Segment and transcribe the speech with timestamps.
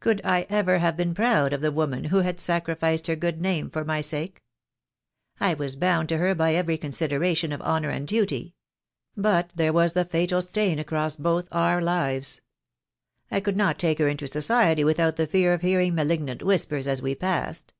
[0.00, 3.70] Could I ever have been proud of the woman who had sacrificed her good name
[3.70, 4.42] for my sake?
[5.40, 8.56] I was bound to her by every consideration of honour and duty.
[9.16, 12.42] But there was the fatal stain across both our lives.
[13.30, 17.00] I could not take her into society without the fear of hearing malignant whispers as
[17.00, 17.72] we passed.